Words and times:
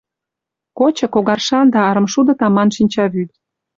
—Кочо 0.77 1.05
когаршан 1.13 1.65
да 1.73 1.79
арымшудо 1.89 2.31
таман 2.39 2.69
шинчавӱд. 2.75 3.29